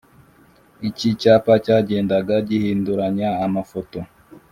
iki 0.89 1.07
cyapa 1.21 1.53
cyagendaga 1.65 2.35
gihinduranya 2.47 3.29
amafoto 3.45 3.99